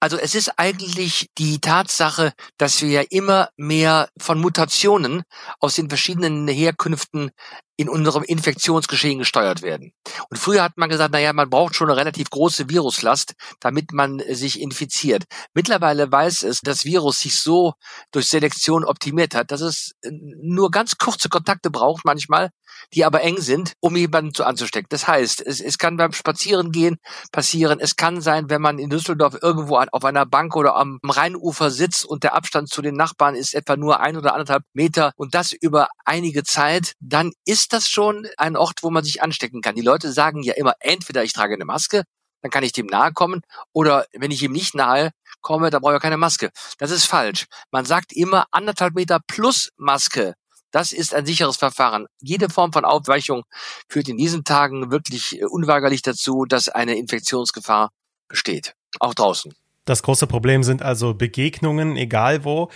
Also 0.00 0.18
es 0.18 0.34
ist 0.34 0.58
eigentlich 0.58 1.28
die 1.38 1.60
Tatsache, 1.60 2.32
dass 2.56 2.80
wir 2.82 2.88
ja 2.88 3.02
immer 3.10 3.50
mehr 3.56 4.08
von 4.18 4.40
Mutationen 4.40 5.22
aus 5.60 5.74
den 5.74 5.88
verschiedenen 5.88 6.48
Herkünften 6.48 7.30
in 7.78 7.88
unserem 7.88 8.24
Infektionsgeschehen 8.24 9.20
gesteuert 9.20 9.62
werden. 9.62 9.92
Und 10.30 10.36
früher 10.36 10.64
hat 10.64 10.76
man 10.76 10.88
gesagt, 10.88 11.12
naja, 11.12 11.32
man 11.32 11.48
braucht 11.48 11.76
schon 11.76 11.88
eine 11.88 11.96
relativ 11.96 12.28
große 12.28 12.68
Viruslast, 12.68 13.34
damit 13.60 13.92
man 13.92 14.20
sich 14.30 14.60
infiziert. 14.60 15.24
Mittlerweile 15.54 16.10
weiß 16.10 16.42
es, 16.42 16.60
das 16.60 16.84
Virus 16.84 17.20
sich 17.20 17.38
so 17.38 17.74
durch 18.10 18.26
Selektion 18.26 18.84
optimiert 18.84 19.36
hat, 19.36 19.52
dass 19.52 19.60
es 19.60 19.92
nur 20.10 20.72
ganz 20.72 20.98
kurze 20.98 21.28
Kontakte 21.28 21.70
braucht 21.70 22.04
manchmal, 22.04 22.50
die 22.92 23.04
aber 23.04 23.22
eng 23.22 23.40
sind, 23.40 23.74
um 23.80 23.96
jemanden 23.96 24.34
zu 24.34 24.44
anzustecken. 24.44 24.88
Das 24.90 25.06
heißt, 25.06 25.40
es, 25.40 25.60
es 25.60 25.78
kann 25.78 25.96
beim 25.96 26.12
Spazierengehen 26.12 26.96
passieren. 27.32 27.78
Es 27.80 27.96
kann 27.96 28.20
sein, 28.20 28.50
wenn 28.50 28.62
man 28.62 28.78
in 28.78 28.90
Düsseldorf 28.90 29.36
irgendwo 29.40 29.76
auf 29.76 30.04
einer 30.04 30.26
Bank 30.26 30.56
oder 30.56 30.76
am 30.76 30.98
Rheinufer 31.04 31.70
sitzt 31.70 32.04
und 32.04 32.24
der 32.24 32.34
Abstand 32.34 32.70
zu 32.70 32.82
den 32.82 32.96
Nachbarn 32.96 33.34
ist 33.34 33.54
etwa 33.54 33.76
nur 33.76 34.00
ein 34.00 34.16
oder 34.16 34.32
anderthalb 34.32 34.64
Meter 34.72 35.12
und 35.16 35.34
das 35.34 35.52
über 35.52 35.88
einige 36.04 36.42
Zeit, 36.42 36.94
dann 37.00 37.32
ist 37.44 37.67
das 37.72 37.88
schon 37.88 38.26
ein 38.36 38.56
Ort, 38.56 38.82
wo 38.82 38.90
man 38.90 39.04
sich 39.04 39.22
anstecken 39.22 39.60
kann. 39.60 39.74
Die 39.74 39.82
Leute 39.82 40.12
sagen 40.12 40.42
ja 40.42 40.54
immer, 40.54 40.74
entweder 40.80 41.24
ich 41.24 41.32
trage 41.32 41.54
eine 41.54 41.64
Maske, 41.64 42.04
dann 42.42 42.50
kann 42.50 42.64
ich 42.64 42.72
dem 42.72 42.86
nahe 42.86 43.12
kommen, 43.12 43.42
oder 43.72 44.06
wenn 44.12 44.30
ich 44.30 44.42
ihm 44.42 44.52
nicht 44.52 44.74
nahe 44.74 45.10
komme, 45.40 45.70
dann 45.70 45.82
brauche 45.82 45.96
ich 45.96 46.02
keine 46.02 46.16
Maske. 46.16 46.50
Das 46.78 46.90
ist 46.90 47.06
falsch. 47.06 47.46
Man 47.70 47.84
sagt 47.84 48.12
immer 48.12 48.46
anderthalb 48.50 48.94
Meter 48.94 49.20
plus 49.26 49.70
Maske. 49.76 50.34
Das 50.70 50.92
ist 50.92 51.14
ein 51.14 51.24
sicheres 51.24 51.56
Verfahren. 51.56 52.06
Jede 52.20 52.50
Form 52.50 52.72
von 52.72 52.84
Aufweichung 52.84 53.44
führt 53.88 54.08
in 54.08 54.18
diesen 54.18 54.44
Tagen 54.44 54.90
wirklich 54.90 55.42
unweigerlich 55.42 56.02
dazu, 56.02 56.44
dass 56.44 56.68
eine 56.68 56.96
Infektionsgefahr 56.96 57.90
besteht. 58.28 58.74
Auch 59.00 59.14
draußen. 59.14 59.54
Das 59.86 60.02
große 60.02 60.26
Problem 60.26 60.62
sind 60.62 60.82
also 60.82 61.14
Begegnungen, 61.14 61.96
egal 61.96 62.44
wo. 62.44 62.70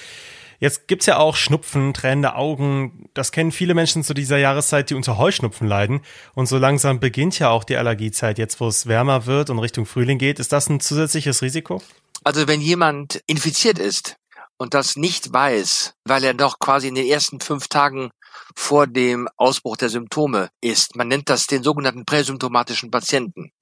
Jetzt 0.63 0.87
gibt's 0.87 1.07
ja 1.07 1.17
auch 1.17 1.35
Schnupfen, 1.35 1.93
tränende 1.93 2.37
Augen. 2.37 3.09
Das 3.15 3.33
kennen 3.33 3.51
viele 3.51 3.75
Menschen 3.75 4.05
zu 4.05 4.15
dieser 4.15 4.39
Jahreszeit, 4.39 4.91
die 4.91 4.95
unter 4.95 5.19
Heuschnupfen 5.19 5.67
leiden. 5.67 6.03
Und 6.35 6.47
so 6.47 6.57
langsam 6.57 7.01
beginnt 7.01 7.37
ja 7.41 7.51
auch 7.51 7.65
die 7.65 7.77
Allergiezeit. 7.77 8.39
Jetzt, 8.39 8.61
wo 8.61 8.69
es 8.69 8.87
wärmer 8.87 9.27
wird 9.27 9.51
und 9.51 9.59
Richtung 9.59 9.87
Frühling 9.87 10.19
geht, 10.19 10.39
ist 10.39 10.53
das 10.53 10.69
ein 10.69 10.79
zusätzliches 10.79 11.43
Risiko? 11.43 11.83
Also 12.23 12.47
wenn 12.47 12.61
jemand 12.61 13.21
infiziert 13.27 13.81
ist, 13.81 14.15
und 14.57 14.75
das 14.75 14.95
nicht 14.95 15.33
weiß, 15.33 15.95
weil 16.05 16.23
er 16.23 16.35
doch 16.35 16.61
quasi 16.61 16.87
in 16.87 16.95
den 16.95 17.07
ersten 17.09 17.41
fünf 17.41 17.67
Tagen 17.67 18.13
vor 18.55 18.87
dem 18.87 19.29
Ausbruch 19.37 19.77
der 19.77 19.89
Symptome 19.89 20.51
ist. 20.61 20.97
Man 20.97 21.09
nennt 21.09 21.29
das 21.29 21.47
den 21.47 21.63
sogenannten 21.63 22.05
präsymptomatischen 22.05 22.91
Patienten. 22.91 23.53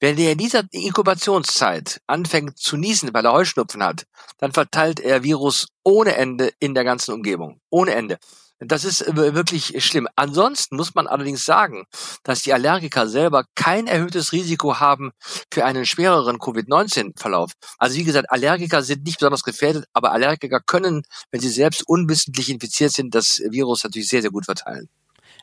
Wenn 0.00 0.16
er 0.18 0.32
in 0.32 0.38
dieser 0.38 0.64
Inkubationszeit 0.70 2.00
anfängt 2.06 2.58
zu 2.58 2.76
niesen, 2.76 3.12
weil 3.12 3.26
er 3.26 3.32
Heuschnupfen 3.32 3.82
hat, 3.82 4.06
dann 4.38 4.52
verteilt 4.52 4.98
er 4.98 5.22
Virus 5.22 5.68
ohne 5.84 6.16
Ende 6.16 6.52
in 6.58 6.74
der 6.74 6.84
ganzen 6.84 7.12
Umgebung. 7.12 7.60
Ohne 7.68 7.94
Ende. 7.94 8.18
Das 8.60 8.84
ist 8.84 9.00
äh, 9.00 9.34
wirklich 9.34 9.82
schlimm. 9.82 10.06
Ansonsten 10.16 10.76
muss 10.76 10.94
man 10.94 11.06
allerdings 11.06 11.44
sagen, 11.44 11.86
dass 12.24 12.42
die 12.42 12.52
Allergiker 12.52 13.08
selber 13.08 13.44
kein 13.54 13.86
erhöhtes 13.86 14.32
Risiko 14.32 14.78
haben 14.80 15.12
für 15.50 15.64
einen 15.64 15.86
schwereren 15.86 16.38
Covid-19-Verlauf. 16.38 17.52
Also 17.78 17.96
wie 17.96 18.04
gesagt, 18.04 18.30
Allergiker 18.30 18.82
sind 18.82 19.04
nicht 19.04 19.18
besonders 19.18 19.44
gefährdet, 19.44 19.86
aber 19.94 20.12
Allergiker 20.12 20.60
können, 20.60 21.02
wenn 21.30 21.40
sie 21.40 21.48
selbst 21.48 21.88
unwissentlich 21.88 22.50
infiziert 22.50 22.92
sind, 22.92 23.14
das 23.14 23.40
Virus 23.48 23.84
natürlich 23.84 24.08
sehr, 24.08 24.20
sehr 24.20 24.30
gut 24.30 24.44
verteilen. 24.44 24.88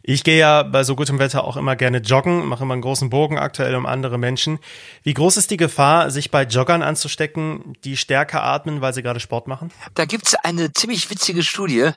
Ich 0.10 0.24
gehe 0.24 0.38
ja 0.38 0.64
bei 0.64 0.86
so 0.86 0.96
gutem 0.96 1.20
Wetter 1.20 1.44
auch 1.44 1.58
immer 1.58 1.76
gerne 1.76 1.98
joggen, 1.98 2.46
mache 2.46 2.64
immer 2.64 2.76
einen 2.76 2.82
großen 2.82 3.10
Bogen 3.10 3.38
aktuell 3.38 3.76
um 3.76 3.86
andere 3.86 4.18
Menschen. 4.18 4.58
Wie 5.04 5.14
groß 5.14 5.36
ist 5.36 5.52
die 5.52 5.58
Gefahr, 5.58 6.12
sich 6.12 6.32
bei 6.32 6.44
Joggern 6.44 6.82
anzustecken, 6.82 7.74
die 7.84 7.98
stärker 7.98 8.42
atmen, 8.42 8.80
weil 8.80 8.94
sie 8.94 9.04
gerade 9.04 9.20
Sport 9.20 9.48
machen? 9.48 9.70
Da 9.96 10.06
gibt's 10.06 10.34
eine 10.34 10.72
ziemlich 10.72 11.10
witzige 11.10 11.44
Studie. 11.44 11.92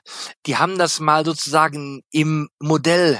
Die 0.45 0.57
haben 0.57 0.77
das 0.77 0.99
mal 0.99 1.23
sozusagen 1.23 2.01
im 2.11 2.49
Modell 2.59 3.17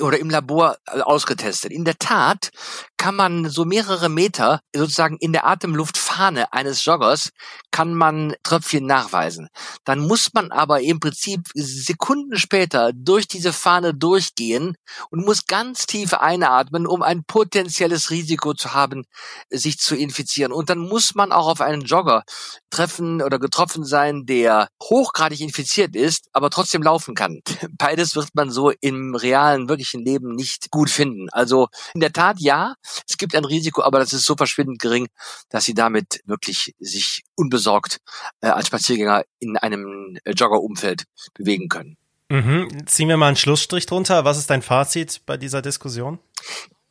oder 0.00 0.18
im 0.18 0.28
Labor 0.28 0.76
äh, 0.86 1.00
ausgetestet. 1.00 1.70
In 1.70 1.84
der 1.84 1.98
Tat 1.98 2.50
kann 2.96 3.14
man 3.14 3.48
so 3.48 3.64
mehrere 3.64 4.08
Meter 4.08 4.60
sozusagen 4.74 5.18
in 5.18 5.32
der 5.32 5.46
Atemluftfahne 5.46 6.52
eines 6.52 6.84
Joggers 6.84 7.30
kann 7.72 7.94
man 7.94 8.34
Tröpfchen 8.44 8.86
nachweisen. 8.86 9.48
Dann 9.84 9.98
muss 9.98 10.32
man 10.34 10.52
aber 10.52 10.82
im 10.82 11.00
Prinzip 11.00 11.48
Sekunden 11.54 12.36
später 12.36 12.92
durch 12.94 13.26
diese 13.26 13.52
Fahne 13.52 13.94
durchgehen 13.94 14.76
und 15.10 15.24
muss 15.24 15.46
ganz 15.46 15.86
tief 15.86 16.14
einatmen, 16.14 16.86
um 16.86 17.02
ein 17.02 17.24
potenzielles 17.24 18.10
Risiko 18.10 18.54
zu 18.54 18.74
haben, 18.74 19.04
sich 19.50 19.78
zu 19.78 19.96
infizieren. 19.96 20.52
Und 20.52 20.70
dann 20.70 20.78
muss 20.78 21.14
man 21.14 21.32
auch 21.32 21.48
auf 21.48 21.60
einen 21.60 21.82
Jogger 21.82 22.22
treffen 22.70 23.22
oder 23.22 23.38
getroffen 23.38 23.84
sein, 23.84 24.26
der 24.26 24.68
hochgradig 24.82 25.40
infiziert 25.40 25.96
ist, 25.96 26.28
aber 26.32 26.50
trotzdem 26.50 26.82
laufen 26.82 27.14
kann. 27.14 27.40
Beides 27.78 28.14
wird 28.14 28.28
man 28.34 28.50
so 28.50 28.70
im 28.80 29.14
realen 29.14 29.68
wirklichen 29.68 30.04
Leben 30.04 30.34
nicht 30.34 30.70
gut 30.70 30.90
finden. 30.90 31.28
Also 31.30 31.68
in 31.94 32.00
der 32.00 32.12
Tat 32.12 32.38
ja, 32.38 32.74
es 33.08 33.16
gibt 33.16 33.34
ein 33.34 33.44
Risiko, 33.44 33.82
aber 33.82 33.98
das 33.98 34.12
ist 34.12 34.26
so 34.26 34.36
verschwindend 34.36 34.78
gering, 34.78 35.08
dass 35.48 35.64
sie 35.64 35.74
damit 35.74 36.20
wirklich 36.26 36.74
sich 36.78 37.22
unbesorgt 37.62 37.98
äh, 38.40 38.48
als 38.48 38.66
Spaziergänger 38.66 39.24
in 39.38 39.56
einem 39.56 40.18
äh, 40.24 40.32
Joggerumfeld 40.32 41.04
bewegen 41.34 41.68
können. 41.68 41.96
Mhm. 42.28 42.86
Ziehen 42.86 43.08
wir 43.08 43.16
mal 43.16 43.28
einen 43.28 43.36
Schlussstrich 43.36 43.86
drunter. 43.86 44.24
Was 44.24 44.38
ist 44.38 44.50
dein 44.50 44.62
Fazit 44.62 45.20
bei 45.26 45.36
dieser 45.36 45.62
Diskussion? 45.62 46.18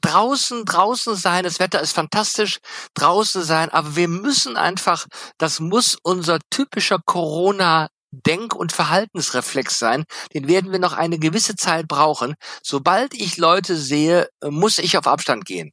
draußen, 0.04 0.66
draußen 0.66 1.16
sein, 1.16 1.44
das 1.44 1.60
Wetter 1.60 1.80
ist 1.80 1.92
fantastisch, 1.92 2.58
draußen 2.96 3.44
sein, 3.44 3.70
aber 3.70 3.96
wir 3.96 4.08
müssen 4.08 4.58
einfach, 4.58 5.06
das 5.38 5.60
muss 5.60 5.96
unser 6.02 6.40
typischer 6.50 6.98
Corona 7.06 7.88
Denk- 8.10 8.56
und 8.56 8.72
Verhaltensreflex 8.72 9.78
sein. 9.78 10.06
Den 10.34 10.48
werden 10.48 10.72
wir 10.72 10.80
noch 10.80 10.94
eine 10.94 11.20
gewisse 11.20 11.56
Zeit 11.56 11.88
brauchen. 11.88 12.34
Sobald 12.64 13.14
ich 13.14 13.38
Leute 13.38 13.78
sehe, 13.78 14.28
muss 14.44 14.80
ich 14.80 14.98
auf 14.98 15.06
Abstand 15.06 15.46
gehen. 15.46 15.72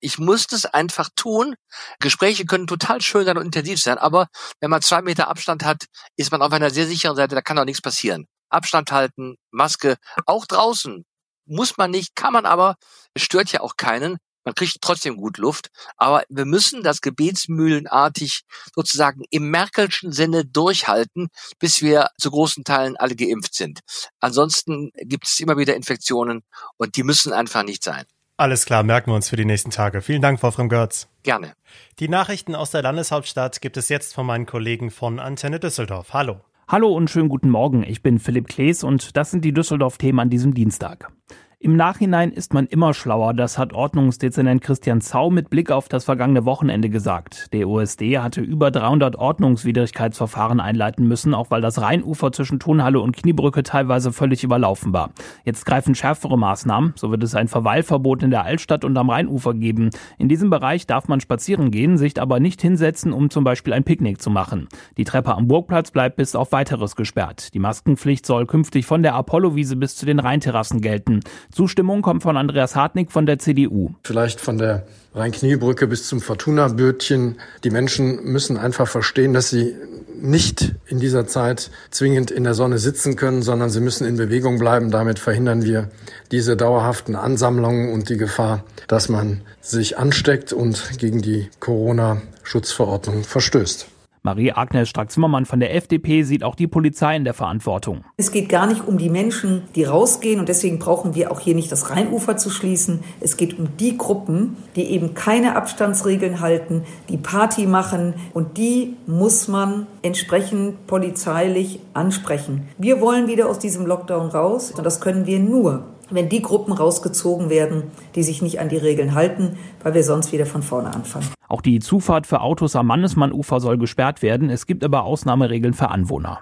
Ich 0.00 0.18
muss 0.18 0.46
das 0.46 0.64
einfach 0.64 1.10
tun. 1.14 1.54
Gespräche 2.00 2.46
können 2.46 2.66
total 2.66 3.00
schön 3.00 3.24
sein 3.24 3.36
und 3.36 3.44
intensiv 3.44 3.80
sein, 3.80 3.98
aber 3.98 4.28
wenn 4.60 4.70
man 4.70 4.82
zwei 4.82 5.02
Meter 5.02 5.28
Abstand 5.28 5.64
hat, 5.64 5.84
ist 6.16 6.32
man 6.32 6.42
auf 6.42 6.52
einer 6.52 6.70
sehr 6.70 6.86
sicheren 6.86 7.16
Seite, 7.16 7.34
da 7.34 7.42
kann 7.42 7.58
auch 7.58 7.64
nichts 7.64 7.82
passieren. 7.82 8.26
Abstand 8.48 8.90
halten, 8.92 9.36
Maske, 9.50 9.96
auch 10.26 10.46
draußen. 10.46 11.04
Muss 11.46 11.76
man 11.76 11.90
nicht, 11.90 12.14
kann 12.16 12.32
man 12.32 12.46
aber, 12.46 12.76
es 13.14 13.22
stört 13.22 13.52
ja 13.52 13.60
auch 13.60 13.76
keinen. 13.76 14.18
Man 14.44 14.54
kriegt 14.54 14.78
trotzdem 14.80 15.16
gut 15.16 15.36
Luft, 15.36 15.68
aber 15.96 16.24
wir 16.30 16.46
müssen 16.46 16.82
das 16.82 17.02
gebetsmühlenartig 17.02 18.42
sozusagen 18.74 19.22
im 19.30 19.50
Merkelschen 19.50 20.12
Sinne 20.12 20.46
durchhalten, 20.46 21.28
bis 21.58 21.82
wir 21.82 22.08
zu 22.18 22.30
großen 22.30 22.64
Teilen 22.64 22.96
alle 22.96 23.16
geimpft 23.16 23.54
sind. 23.54 23.80
Ansonsten 24.18 24.90
gibt 24.96 25.26
es 25.26 25.40
immer 25.40 25.58
wieder 25.58 25.76
Infektionen 25.76 26.42
und 26.78 26.96
die 26.96 27.02
müssen 27.02 27.34
einfach 27.34 27.64
nicht 27.64 27.84
sein. 27.84 28.06
Alles 28.40 28.64
klar, 28.64 28.82
merken 28.84 29.10
wir 29.10 29.16
uns 29.16 29.28
für 29.28 29.36
die 29.36 29.44
nächsten 29.44 29.70
Tage. 29.70 30.00
Vielen 30.00 30.22
Dank, 30.22 30.42
Wolfram 30.42 30.70
Görz. 30.70 31.08
Gerne. 31.24 31.52
Die 31.98 32.08
Nachrichten 32.08 32.54
aus 32.54 32.70
der 32.70 32.80
Landeshauptstadt 32.80 33.60
gibt 33.60 33.76
es 33.76 33.90
jetzt 33.90 34.14
von 34.14 34.24
meinen 34.24 34.46
Kollegen 34.46 34.90
von 34.90 35.18
Antenne 35.18 35.60
Düsseldorf. 35.60 36.14
Hallo. 36.14 36.40
Hallo 36.66 36.88
und 36.88 37.10
schönen 37.10 37.28
guten 37.28 37.50
Morgen. 37.50 37.82
Ich 37.82 38.02
bin 38.02 38.18
Philipp 38.18 38.48
Klees 38.48 38.82
und 38.82 39.14
das 39.18 39.30
sind 39.30 39.44
die 39.44 39.52
Düsseldorf-Themen 39.52 40.20
an 40.20 40.30
diesem 40.30 40.54
Dienstag. 40.54 41.12
Im 41.62 41.76
Nachhinein 41.76 42.32
ist 42.32 42.54
man 42.54 42.66
immer 42.66 42.94
schlauer, 42.94 43.34
das 43.34 43.58
hat 43.58 43.74
Ordnungsdezernent 43.74 44.62
Christian 44.62 45.02
Zau 45.02 45.28
mit 45.28 45.50
Blick 45.50 45.70
auf 45.70 45.90
das 45.90 46.06
vergangene 46.06 46.46
Wochenende 46.46 46.88
gesagt. 46.88 47.52
Der 47.52 47.68
OSD 47.68 48.16
hatte 48.16 48.40
über 48.40 48.70
300 48.70 49.16
Ordnungswidrigkeitsverfahren 49.16 50.58
einleiten 50.58 51.06
müssen, 51.06 51.34
auch 51.34 51.50
weil 51.50 51.60
das 51.60 51.82
Rheinufer 51.82 52.32
zwischen 52.32 52.60
Tonhalle 52.60 53.00
und 53.00 53.14
Kniebrücke 53.14 53.62
teilweise 53.62 54.10
völlig 54.10 54.42
überlaufen 54.42 54.94
war. 54.94 55.10
Jetzt 55.44 55.66
greifen 55.66 55.94
schärfere 55.94 56.38
Maßnahmen, 56.38 56.94
so 56.96 57.10
wird 57.10 57.22
es 57.22 57.34
ein 57.34 57.46
Verweilverbot 57.46 58.22
in 58.22 58.30
der 58.30 58.44
Altstadt 58.44 58.82
und 58.82 58.96
am 58.96 59.10
Rheinufer 59.10 59.52
geben. 59.52 59.90
In 60.16 60.30
diesem 60.30 60.48
Bereich 60.48 60.86
darf 60.86 61.08
man 61.08 61.20
spazieren 61.20 61.70
gehen, 61.70 61.98
sich 61.98 62.18
aber 62.18 62.40
nicht 62.40 62.62
hinsetzen, 62.62 63.12
um 63.12 63.28
zum 63.28 63.44
Beispiel 63.44 63.74
ein 63.74 63.84
Picknick 63.84 64.22
zu 64.22 64.30
machen. 64.30 64.66
Die 64.96 65.04
Treppe 65.04 65.34
am 65.34 65.46
Burgplatz 65.46 65.90
bleibt 65.90 66.16
bis 66.16 66.34
auf 66.34 66.52
weiteres 66.52 66.96
gesperrt. 66.96 67.52
Die 67.52 67.58
Maskenpflicht 67.58 68.24
soll 68.24 68.46
künftig 68.46 68.86
von 68.86 69.02
der 69.02 69.14
Apollowiese 69.14 69.76
bis 69.76 69.94
zu 69.94 70.06
den 70.06 70.20
Rheinterrassen 70.20 70.80
gelten. 70.80 71.20
Zustimmung 71.52 72.02
kommt 72.02 72.22
von 72.22 72.36
Andreas 72.36 72.76
Hartnick 72.76 73.10
von 73.10 73.26
der 73.26 73.38
CDU. 73.38 73.90
Vielleicht 74.02 74.40
von 74.40 74.58
der 74.58 74.86
Rhein-Kniebrücke 75.14 75.86
bis 75.86 76.06
zum 76.06 76.20
Fortuna-Bötchen. 76.20 77.36
Die 77.64 77.70
Menschen 77.70 78.24
müssen 78.24 78.56
einfach 78.56 78.86
verstehen, 78.86 79.34
dass 79.34 79.50
sie 79.50 79.74
nicht 80.20 80.74
in 80.86 81.00
dieser 81.00 81.26
Zeit 81.26 81.70
zwingend 81.90 82.30
in 82.30 82.44
der 82.44 82.54
Sonne 82.54 82.78
sitzen 82.78 83.16
können, 83.16 83.42
sondern 83.42 83.70
sie 83.70 83.80
müssen 83.80 84.06
in 84.06 84.16
Bewegung 84.16 84.58
bleiben. 84.58 84.90
Damit 84.90 85.18
verhindern 85.18 85.64
wir 85.64 85.90
diese 86.30 86.56
dauerhaften 86.56 87.16
Ansammlungen 87.16 87.92
und 87.92 88.08
die 88.08 88.16
Gefahr, 88.16 88.64
dass 88.86 89.08
man 89.08 89.40
sich 89.60 89.98
ansteckt 89.98 90.52
und 90.52 90.98
gegen 90.98 91.22
die 91.22 91.48
Corona-Schutzverordnung 91.58 93.24
verstößt. 93.24 93.86
Marie-Agnes 94.22 94.88
Strack-Zimmermann 94.90 95.46
von 95.46 95.60
der 95.60 95.74
FDP 95.74 96.24
sieht 96.24 96.44
auch 96.44 96.54
die 96.54 96.66
Polizei 96.66 97.16
in 97.16 97.24
der 97.24 97.32
Verantwortung. 97.32 98.04
Es 98.18 98.32
geht 98.32 98.50
gar 98.50 98.66
nicht 98.66 98.86
um 98.86 98.98
die 98.98 99.08
Menschen, 99.08 99.62
die 99.74 99.84
rausgehen 99.84 100.40
und 100.40 100.48
deswegen 100.48 100.78
brauchen 100.78 101.14
wir 101.14 101.32
auch 101.32 101.40
hier 101.40 101.54
nicht 101.54 101.72
das 101.72 101.88
Rheinufer 101.88 102.36
zu 102.36 102.50
schließen. 102.50 103.00
Es 103.20 103.38
geht 103.38 103.58
um 103.58 103.76
die 103.78 103.96
Gruppen, 103.96 104.56
die 104.76 104.90
eben 104.90 105.14
keine 105.14 105.56
Abstandsregeln 105.56 106.40
halten, 106.40 106.82
die 107.08 107.16
Party 107.16 107.66
machen 107.66 108.12
und 108.34 108.58
die 108.58 108.96
muss 109.06 109.48
man 109.48 109.86
entsprechend 110.02 110.86
polizeilich 110.86 111.80
ansprechen. 111.94 112.68
Wir 112.76 113.00
wollen 113.00 113.26
wieder 113.26 113.48
aus 113.48 113.58
diesem 113.58 113.86
Lockdown 113.86 114.28
raus 114.28 114.70
und 114.70 114.84
das 114.84 115.00
können 115.00 115.24
wir 115.26 115.38
nur 115.38 115.84
wenn 116.10 116.28
die 116.28 116.42
Gruppen 116.42 116.72
rausgezogen 116.72 117.50
werden, 117.50 117.84
die 118.14 118.22
sich 118.22 118.42
nicht 118.42 118.60
an 118.60 118.68
die 118.68 118.76
Regeln 118.76 119.14
halten, 119.14 119.56
weil 119.82 119.94
wir 119.94 120.02
sonst 120.02 120.32
wieder 120.32 120.46
von 120.46 120.62
vorne 120.62 120.92
anfangen. 120.92 121.26
Auch 121.48 121.62
die 121.62 121.80
Zufahrt 121.80 122.26
für 122.26 122.40
Autos 122.40 122.76
am 122.76 122.86
Mannesmann-Ufer 122.86 123.60
soll 123.60 123.78
gesperrt 123.78 124.22
werden. 124.22 124.50
Es 124.50 124.66
gibt 124.66 124.84
aber 124.84 125.04
Ausnahmeregeln 125.04 125.74
für 125.74 125.88
Anwohner. 125.88 126.40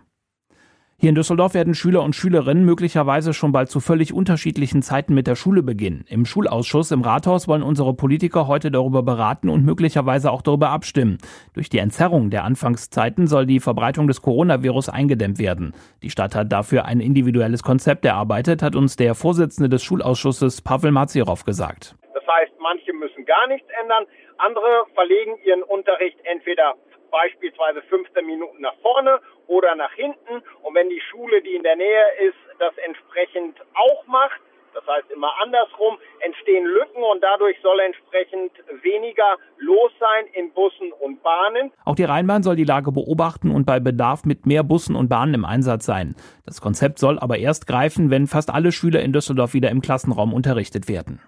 Hier 1.01 1.11
in 1.11 1.15
Düsseldorf 1.15 1.55
werden 1.55 1.75
Schüler 1.77 2.03
und 2.03 2.17
Schülerinnen 2.17 2.65
möglicherweise 2.65 3.33
schon 3.33 3.53
bald 3.53 3.71
zu 3.71 3.79
völlig 3.79 4.13
unterschiedlichen 4.13 4.83
Zeiten 4.83 5.15
mit 5.15 5.29
der 5.29 5.37
Schule 5.37 5.63
beginnen. 5.63 6.05
Im 6.09 6.25
Schulausschuss 6.25 6.91
im 6.91 7.03
Rathaus 7.03 7.47
wollen 7.47 7.63
unsere 7.63 7.95
Politiker 7.95 8.49
heute 8.49 8.73
darüber 8.73 9.05
beraten 9.05 9.49
und 9.49 9.65
möglicherweise 9.65 10.33
auch 10.33 10.43
darüber 10.43 10.71
abstimmen. 10.71 11.19
Durch 11.55 11.69
die 11.69 11.79
Entzerrung 11.79 12.31
der 12.31 12.43
Anfangszeiten 12.43 13.29
soll 13.29 13.47
die 13.47 13.61
Verbreitung 13.61 14.09
des 14.09 14.23
Coronavirus 14.23 14.89
eingedämmt 14.89 15.39
werden. 15.39 15.73
Die 16.03 16.11
Stadt 16.11 16.35
hat 16.35 16.51
dafür 16.51 16.85
ein 16.87 16.99
individuelles 16.99 17.63
Konzept 17.63 18.05
erarbeitet, 18.05 18.61
hat 18.61 18.75
uns 18.75 18.97
der 18.97 19.15
Vorsitzende 19.15 19.69
des 19.69 19.85
Schulausschusses 19.85 20.63
Pavel 20.63 20.91
Mazirov 20.91 21.45
gesagt. 21.45 21.95
Das 22.13 22.25
heißt, 22.27 22.55
manche 22.61 22.93
müssen 22.93 23.25
gar 23.25 23.47
nichts 23.47 23.69
ändern, 23.81 24.03
andere 24.39 24.83
verlegen 24.95 25.37
ihren 25.47 25.63
Unterricht 25.63 26.19
entweder 26.25 26.75
beispielsweise 27.11 27.83
15 27.83 28.25
Minuten 28.25 28.63
nach 28.63 28.77
vorne 28.83 29.21
oder 29.47 29.75
nach 29.75 29.93
hinten. 29.93 30.43
Und 30.63 30.75
wenn 30.75 30.89
die 30.89 31.03
Schule, 31.11 31.43
die 31.43 31.55
in 31.55 31.63
der 31.63 31.77
Nähe 31.77 32.05
ist, 32.29 32.39
das 32.59 32.77
entsprechend 32.79 33.57
auch 33.75 34.07
macht, 34.07 34.41
das 34.75 34.87
heißt 34.87 35.11
immer 35.11 35.31
andersrum, 35.43 35.99
entstehen 36.21 36.65
Lücken 36.65 37.03
und 37.03 37.23
dadurch 37.23 37.57
soll 37.63 37.81
entsprechend 37.81 38.53
weniger 38.83 39.37
los 39.59 39.91
sein 39.99 40.27
in 40.35 40.53
Bussen 40.53 40.93
und 40.93 41.23
Bahnen. 41.23 41.73
Auch 41.85 41.97
die 41.97 42.05
Rheinbahn 42.05 42.43
soll 42.43 42.57
die 42.57 42.65
Lage 42.65 42.93
beobachten 42.93 43.51
und 43.51 43.65
bei 43.65 43.81
Bedarf 43.81 44.25
mit 44.25 44.47
mehr 44.47 44.63
Bussen 44.63 44.95
und 44.95 45.09
Bahnen 45.09 45.35
im 45.35 45.45
Einsatz 45.45 45.85
sein. 45.85 46.15
Das 46.45 46.61
Konzept 46.61 46.99
soll 46.99 47.19
aber 47.19 47.39
erst 47.39 47.67
greifen, 47.67 48.11
wenn 48.11 48.27
fast 48.27 48.51
alle 48.51 48.71
Schüler 48.71 49.01
in 49.01 49.13
Düsseldorf 49.13 49.55
wieder 49.55 49.71
im 49.71 49.81
Klassenraum 49.81 50.33
unterrichtet 50.33 50.89
werden. 50.89 51.21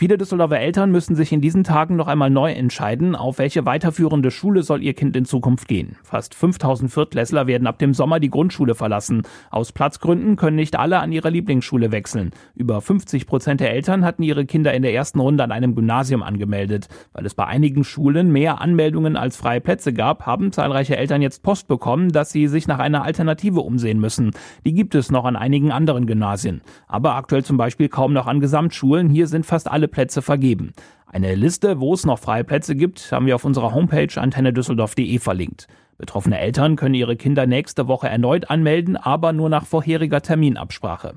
Viele 0.00 0.16
Düsseldorfer 0.16 0.60
Eltern 0.60 0.92
müssen 0.92 1.16
sich 1.16 1.32
in 1.32 1.40
diesen 1.40 1.64
Tagen 1.64 1.96
noch 1.96 2.06
einmal 2.06 2.30
neu 2.30 2.52
entscheiden, 2.52 3.16
auf 3.16 3.38
welche 3.38 3.66
weiterführende 3.66 4.30
Schule 4.30 4.62
soll 4.62 4.80
ihr 4.80 4.94
Kind 4.94 5.16
in 5.16 5.24
Zukunft 5.24 5.66
gehen. 5.66 5.96
Fast 6.04 6.36
5000 6.36 6.88
Viertklässler 6.88 7.48
werden 7.48 7.66
ab 7.66 7.80
dem 7.80 7.92
Sommer 7.94 8.20
die 8.20 8.30
Grundschule 8.30 8.76
verlassen. 8.76 9.22
Aus 9.50 9.72
Platzgründen 9.72 10.36
können 10.36 10.54
nicht 10.54 10.78
alle 10.78 11.00
an 11.00 11.10
ihre 11.10 11.30
Lieblingsschule 11.30 11.90
wechseln. 11.90 12.30
Über 12.54 12.80
50 12.80 13.26
Prozent 13.26 13.58
der 13.58 13.72
Eltern 13.72 14.04
hatten 14.04 14.22
ihre 14.22 14.46
Kinder 14.46 14.72
in 14.72 14.82
der 14.82 14.94
ersten 14.94 15.18
Runde 15.18 15.42
an 15.42 15.50
einem 15.50 15.74
Gymnasium 15.74 16.22
angemeldet. 16.22 16.86
Weil 17.12 17.26
es 17.26 17.34
bei 17.34 17.46
einigen 17.46 17.82
Schulen 17.82 18.30
mehr 18.30 18.60
Anmeldungen 18.60 19.16
als 19.16 19.36
freie 19.36 19.60
Plätze 19.60 19.92
gab, 19.92 20.26
haben 20.26 20.52
zahlreiche 20.52 20.96
Eltern 20.96 21.22
jetzt 21.22 21.42
Post 21.42 21.66
bekommen, 21.66 22.12
dass 22.12 22.30
sie 22.30 22.46
sich 22.46 22.68
nach 22.68 22.78
einer 22.78 23.02
Alternative 23.02 23.62
umsehen 23.62 23.98
müssen. 23.98 24.30
Die 24.64 24.74
gibt 24.74 24.94
es 24.94 25.10
noch 25.10 25.24
an 25.24 25.34
einigen 25.34 25.72
anderen 25.72 26.06
Gymnasien. 26.06 26.60
Aber 26.86 27.16
aktuell 27.16 27.42
zum 27.42 27.56
Beispiel 27.56 27.88
kaum 27.88 28.12
noch 28.12 28.28
an 28.28 28.38
Gesamtschulen. 28.38 29.10
Hier 29.10 29.26
sind 29.26 29.44
fast 29.44 29.68
alle 29.68 29.87
Plätze 29.88 30.22
vergeben. 30.22 30.72
Eine 31.06 31.34
Liste, 31.34 31.80
wo 31.80 31.94
es 31.94 32.04
noch 32.04 32.18
freie 32.18 32.44
Plätze 32.44 32.76
gibt, 32.76 33.10
haben 33.12 33.26
wir 33.26 33.34
auf 33.34 33.44
unserer 33.44 33.74
Homepage 33.74 34.20
antennedüsseldorf.de 34.20 35.18
verlinkt. 35.18 35.66
Betroffene 35.96 36.38
Eltern 36.38 36.76
können 36.76 36.94
ihre 36.94 37.16
Kinder 37.16 37.46
nächste 37.46 37.88
Woche 37.88 38.08
erneut 38.08 38.50
anmelden, 38.50 38.96
aber 38.96 39.32
nur 39.32 39.48
nach 39.48 39.66
vorheriger 39.66 40.22
Terminabsprache. 40.22 41.14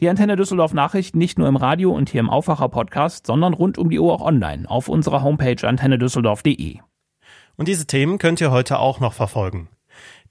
Die 0.00 0.08
Antenne 0.08 0.36
Düsseldorf 0.36 0.72
Nachrichten 0.72 1.18
nicht 1.18 1.38
nur 1.38 1.46
im 1.46 1.56
Radio 1.56 1.92
und 1.92 2.08
hier 2.08 2.20
im 2.20 2.30
Aufwacher 2.30 2.70
Podcast, 2.70 3.26
sondern 3.26 3.52
rund 3.52 3.78
um 3.78 3.90
die 3.90 3.98
Uhr 3.98 4.12
auch 4.14 4.22
online 4.22 4.68
auf 4.68 4.88
unserer 4.88 5.22
Homepage 5.22 5.66
antennedüsseldorf.de. 5.66 6.78
Und 7.56 7.68
diese 7.68 7.86
Themen 7.86 8.18
könnt 8.18 8.40
ihr 8.40 8.50
heute 8.50 8.78
auch 8.78 9.00
noch 9.00 9.12
verfolgen. 9.12 9.68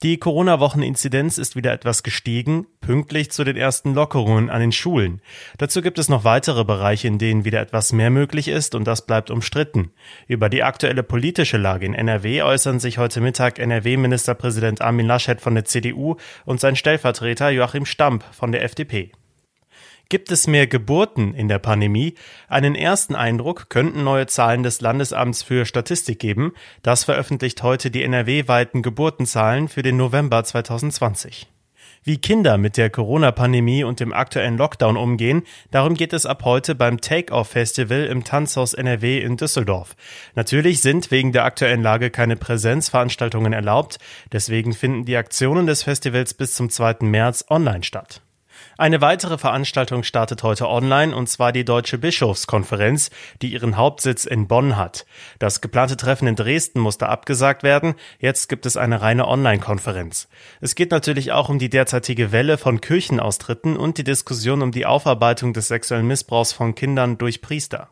Die 0.01 0.17
Corona-Wochen-Inzidenz 0.17 1.37
ist 1.37 1.57
wieder 1.57 1.73
etwas 1.73 2.03
gestiegen, 2.03 2.67
pünktlich 2.79 3.31
zu 3.31 3.43
den 3.43 3.57
ersten 3.57 3.93
Lockerungen 3.93 4.49
an 4.49 4.61
den 4.61 4.71
Schulen. 4.71 5.21
Dazu 5.57 5.81
gibt 5.81 5.99
es 5.99 6.07
noch 6.07 6.23
weitere 6.23 6.63
Bereiche, 6.63 7.09
in 7.09 7.17
denen 7.17 7.43
wieder 7.43 7.59
etwas 7.59 7.91
mehr 7.91 8.09
möglich 8.09 8.47
ist 8.47 8.75
und 8.75 8.85
das 8.85 9.05
bleibt 9.05 9.29
umstritten. 9.29 9.91
Über 10.25 10.47
die 10.47 10.63
aktuelle 10.63 11.03
politische 11.03 11.57
Lage 11.57 11.85
in 11.85 11.93
NRW 11.93 12.43
äußern 12.43 12.79
sich 12.79 12.97
heute 12.97 13.19
Mittag 13.19 13.59
NRW-Ministerpräsident 13.59 14.79
Armin 14.79 15.05
Laschet 15.05 15.41
von 15.41 15.53
der 15.53 15.65
CDU 15.65 16.15
und 16.45 16.61
sein 16.61 16.77
Stellvertreter 16.77 17.49
Joachim 17.49 17.85
Stamp 17.85 18.23
von 18.31 18.53
der 18.53 18.63
FDP. 18.63 19.11
Gibt 20.09 20.31
es 20.31 20.47
mehr 20.47 20.65
Geburten 20.65 21.35
in 21.35 21.47
der 21.47 21.59
Pandemie? 21.59 22.15
Einen 22.47 22.73
ersten 22.73 23.13
Eindruck 23.13 23.69
könnten 23.69 24.03
neue 24.03 24.25
Zahlen 24.25 24.63
des 24.63 24.81
Landesamts 24.81 25.43
für 25.43 25.65
Statistik 25.65 26.17
geben. 26.17 26.53
Das 26.81 27.03
veröffentlicht 27.03 27.61
heute 27.61 27.91
die 27.91 28.01
NRW-weiten 28.01 28.81
Geburtenzahlen 28.81 29.67
für 29.67 29.83
den 29.83 29.97
November 29.97 30.43
2020. 30.43 31.47
Wie 32.03 32.17
Kinder 32.17 32.57
mit 32.57 32.77
der 32.77 32.89
Corona-Pandemie 32.89 33.83
und 33.83 33.99
dem 33.99 34.11
aktuellen 34.11 34.57
Lockdown 34.57 34.97
umgehen, 34.97 35.43
darum 35.69 35.93
geht 35.93 36.13
es 36.13 36.25
ab 36.25 36.43
heute 36.43 36.73
beim 36.73 36.99
Take-Off-Festival 37.01 38.05
im 38.05 38.23
Tanzhaus 38.23 38.73
NRW 38.73 39.19
in 39.19 39.37
Düsseldorf. 39.37 39.95
Natürlich 40.33 40.81
sind 40.81 41.11
wegen 41.11 41.33
der 41.33 41.43
aktuellen 41.43 41.83
Lage 41.83 42.09
keine 42.09 42.35
Präsenzveranstaltungen 42.35 43.53
erlaubt, 43.53 43.99
deswegen 44.31 44.73
finden 44.73 45.05
die 45.05 45.17
Aktionen 45.17 45.67
des 45.67 45.83
Festivals 45.83 46.33
bis 46.33 46.55
zum 46.55 46.71
2. 46.71 46.97
März 47.01 47.45
online 47.47 47.83
statt. 47.83 48.23
Eine 48.79 49.01
weitere 49.01 49.37
Veranstaltung 49.37 50.03
startet 50.03 50.41
heute 50.41 50.69
online, 50.69 51.13
und 51.13 51.27
zwar 51.27 51.51
die 51.51 51.65
Deutsche 51.65 51.97
Bischofskonferenz, 51.97 53.09
die 53.41 53.51
ihren 53.51 53.75
Hauptsitz 53.75 54.23
in 54.23 54.47
Bonn 54.47 54.77
hat. 54.77 55.05
Das 55.37 55.59
geplante 55.59 55.97
Treffen 55.97 56.29
in 56.29 56.37
Dresden 56.37 56.79
musste 56.79 57.09
abgesagt 57.09 57.63
werden. 57.63 57.95
Jetzt 58.19 58.47
gibt 58.47 58.65
es 58.65 58.77
eine 58.77 59.01
reine 59.01 59.27
Online-Konferenz. 59.27 60.29
Es 60.61 60.75
geht 60.75 60.91
natürlich 60.91 61.33
auch 61.33 61.49
um 61.49 61.59
die 61.59 61.69
derzeitige 61.69 62.31
Welle 62.31 62.57
von 62.57 62.79
Kirchenaustritten 62.79 63.75
und 63.75 63.97
die 63.97 64.05
Diskussion 64.05 64.61
um 64.61 64.71
die 64.71 64.85
Aufarbeitung 64.85 65.51
des 65.51 65.67
sexuellen 65.67 66.07
Missbrauchs 66.07 66.53
von 66.53 66.73
Kindern 66.73 67.17
durch 67.17 67.41
Priester. 67.41 67.89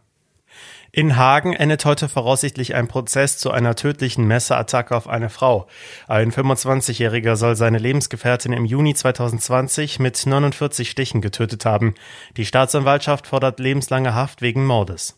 In 0.91 1.17
Hagen 1.17 1.53
endet 1.53 1.85
heute 1.85 2.07
voraussichtlich 2.09 2.73
ein 2.75 2.87
Prozess 2.87 3.37
zu 3.37 3.51
einer 3.51 3.75
tödlichen 3.75 4.25
Messerattacke 4.25 4.95
auf 4.95 5.07
eine 5.07 5.29
Frau. 5.29 5.67
Ein 6.07 6.31
25-Jähriger 6.31 7.35
soll 7.35 7.55
seine 7.55 7.77
Lebensgefährtin 7.77 8.53
im 8.53 8.65
Juni 8.65 8.93
2020 8.93 9.99
mit 9.99 10.25
49 10.25 10.89
Stichen 10.89 11.21
getötet 11.21 11.65
haben. 11.65 11.95
Die 12.37 12.45
Staatsanwaltschaft 12.45 13.27
fordert 13.27 13.59
lebenslange 13.59 14.13
Haft 14.13 14.41
wegen 14.41 14.65
Mordes. 14.65 15.17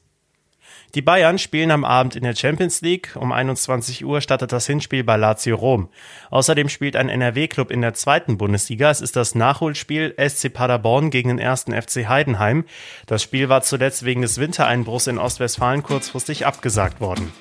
Die 0.96 1.04
Bayern 1.04 1.38
spielen 1.38 1.70
am 1.70 1.86
Abend 1.86 2.16
in 2.16 2.24
der 2.24 2.36
Champions 2.36 2.82
League. 2.82 3.16
Um 3.16 3.32
21 3.32 4.04
Uhr 4.04 4.22
startet 4.22 4.52
das 4.52 4.66
Hinspiel 4.66 5.04
bei 5.04 5.18
Lazio 5.18 5.56
Rom. 5.56 5.90
Außerdem 6.32 6.68
spielt 6.68 6.96
ein 6.96 7.10
NRW-Club 7.10 7.70
in 7.70 7.82
der 7.82 7.94
zweiten 7.94 8.40
Bundesliga. 8.40 8.90
Es 8.90 9.00
ist 9.00 9.16
das 9.16 9.36
Nachholspiel 9.36 10.16
SC 10.18 10.52
Paderborn 10.52 11.12
gegen 11.12 11.30
den 11.30 11.40
ersten 11.40 11.80
FC 11.80 12.08
Heidenheim. 12.08 12.66
Das 13.06 13.22
Spiel 13.22 13.50
war 13.50 13.62
zuletzt 13.62 14.04
wegen 14.04 14.24
des 14.24 14.40
Wintereinbruchs 14.40 15.06
in 15.06 15.20
Ostwestfalen 15.20 15.84
kurzfristig 15.84 16.48
abgesagt 16.48 17.02
worden. 17.02 17.32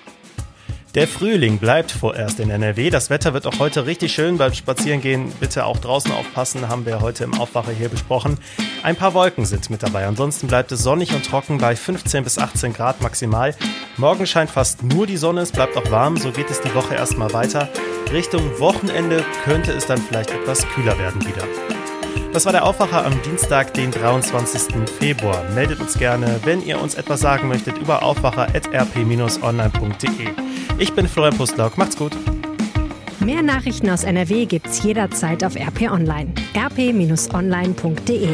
Der 0.94 1.06
Frühling 1.06 1.58
bleibt 1.58 1.92
vorerst 1.92 2.40
in 2.40 2.48
NRW. 2.48 2.88
Das 2.88 3.10
Wetter 3.10 3.34
wird 3.34 3.46
auch 3.46 3.58
heute 3.58 3.84
richtig 3.84 4.14
schön. 4.14 4.38
Beim 4.38 4.54
Spazierengehen 4.54 5.30
bitte 5.38 5.66
auch 5.66 5.76
draußen 5.76 6.10
aufpassen, 6.12 6.68
haben 6.68 6.86
wir 6.86 7.02
heute 7.02 7.24
im 7.24 7.34
Aufwacher 7.34 7.72
hier 7.72 7.90
besprochen. 7.90 8.38
Ein 8.82 8.96
paar 8.96 9.12
Wolken 9.12 9.44
sind 9.44 9.68
mit 9.68 9.82
dabei. 9.82 10.06
Ansonsten 10.06 10.46
bleibt 10.46 10.72
es 10.72 10.82
sonnig 10.82 11.14
und 11.14 11.26
trocken 11.26 11.58
bei 11.58 11.76
15 11.76 12.24
bis 12.24 12.38
18 12.38 12.72
Grad 12.72 13.02
maximal. 13.02 13.54
Morgen 13.98 14.26
scheint 14.26 14.50
fast 14.50 14.82
nur 14.82 15.06
die 15.06 15.18
Sonne, 15.18 15.42
es 15.42 15.52
bleibt 15.52 15.76
auch 15.76 15.90
warm. 15.90 16.16
So 16.16 16.32
geht 16.32 16.50
es 16.50 16.62
die 16.62 16.74
Woche 16.74 16.94
erstmal 16.94 17.32
weiter. 17.34 17.68
Richtung 18.10 18.58
Wochenende 18.58 19.22
könnte 19.44 19.72
es 19.72 19.84
dann 19.84 19.98
vielleicht 19.98 20.30
etwas 20.30 20.66
kühler 20.68 20.98
werden 20.98 21.20
wieder. 21.26 21.44
Das 22.32 22.44
war 22.44 22.52
der 22.52 22.66
Aufwacher 22.66 23.04
am 23.04 23.20
Dienstag, 23.22 23.74
den 23.74 23.90
23. 23.90 24.88
Februar. 24.98 25.42
Meldet 25.54 25.80
uns 25.80 25.98
gerne, 25.98 26.38
wenn 26.44 26.64
ihr 26.64 26.80
uns 26.80 26.94
etwas 26.94 27.18
sagen 27.20 27.48
möchtet 27.48 27.76
über 27.78 28.02
aufwacher.rp-online.de. 28.02 30.28
Ich 30.78 30.92
bin 30.92 31.08
Florian 31.08 31.36
Pustlauk. 31.36 31.76
Macht's 31.78 31.96
gut. 31.96 32.12
Mehr 33.20 33.42
Nachrichten 33.42 33.90
aus 33.90 34.04
NRW 34.04 34.46
gibt's 34.46 34.80
jederzeit 34.82 35.42
auf 35.42 35.56
RP 35.56 35.90
Online. 35.90 36.32
rp-online.de 36.54 38.28